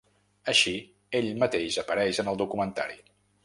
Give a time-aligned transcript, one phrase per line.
[0.53, 0.73] Així,
[1.21, 3.03] ell mateix apareix en el documentari.